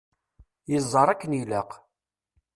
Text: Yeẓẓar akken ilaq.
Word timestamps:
Yeẓẓar 0.71 1.07
akken 1.13 1.37
ilaq. 1.39 1.71